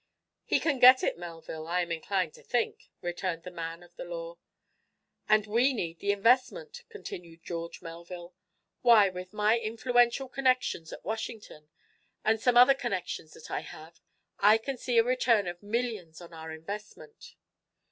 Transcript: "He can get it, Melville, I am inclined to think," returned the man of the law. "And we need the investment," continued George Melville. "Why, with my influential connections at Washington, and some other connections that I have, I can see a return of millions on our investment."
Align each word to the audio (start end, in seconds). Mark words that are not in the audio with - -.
"He 0.45 0.59
can 0.59 0.79
get 0.79 1.03
it, 1.03 1.15
Melville, 1.19 1.67
I 1.67 1.81
am 1.81 1.91
inclined 1.91 2.33
to 2.33 2.41
think," 2.41 2.89
returned 3.01 3.43
the 3.43 3.51
man 3.51 3.83
of 3.83 3.95
the 3.97 4.03
law. 4.03 4.39
"And 5.29 5.45
we 5.45 5.73
need 5.73 5.99
the 5.99 6.11
investment," 6.11 6.81
continued 6.89 7.43
George 7.43 7.83
Melville. 7.83 8.33
"Why, 8.81 9.09
with 9.09 9.31
my 9.31 9.59
influential 9.59 10.27
connections 10.27 10.91
at 10.91 11.05
Washington, 11.05 11.69
and 12.25 12.41
some 12.41 12.57
other 12.57 12.73
connections 12.73 13.33
that 13.33 13.51
I 13.51 13.59
have, 13.59 13.99
I 14.39 14.57
can 14.57 14.75
see 14.75 14.97
a 14.97 15.03
return 15.03 15.45
of 15.45 15.61
millions 15.61 16.19
on 16.19 16.33
our 16.33 16.51
investment." 16.51 17.35